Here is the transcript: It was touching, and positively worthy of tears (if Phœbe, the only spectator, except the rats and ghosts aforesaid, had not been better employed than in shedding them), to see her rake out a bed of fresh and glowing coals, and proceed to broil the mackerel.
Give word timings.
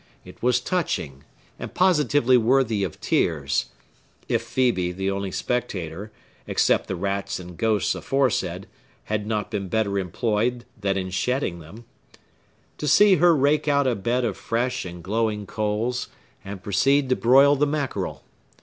It 0.25 0.41
was 0.41 0.59
touching, 0.59 1.25
and 1.59 1.75
positively 1.75 2.35
worthy 2.35 2.83
of 2.83 2.99
tears 2.99 3.67
(if 4.27 4.43
Phœbe, 4.43 4.95
the 4.95 5.11
only 5.11 5.29
spectator, 5.29 6.11
except 6.47 6.87
the 6.87 6.95
rats 6.95 7.39
and 7.39 7.55
ghosts 7.55 7.93
aforesaid, 7.93 8.65
had 9.03 9.27
not 9.27 9.51
been 9.51 9.67
better 9.67 9.99
employed 9.99 10.65
than 10.75 10.97
in 10.97 11.11
shedding 11.11 11.59
them), 11.59 11.85
to 12.79 12.87
see 12.87 13.17
her 13.17 13.35
rake 13.35 13.67
out 13.67 13.85
a 13.85 13.93
bed 13.93 14.25
of 14.25 14.37
fresh 14.37 14.85
and 14.85 15.03
glowing 15.03 15.45
coals, 15.45 16.07
and 16.43 16.63
proceed 16.63 17.07
to 17.09 17.15
broil 17.15 17.55
the 17.55 17.67
mackerel. 17.67 18.23